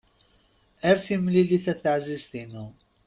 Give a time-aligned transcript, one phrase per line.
[0.89, 2.65] Ar timlilit a taεzizt-inu!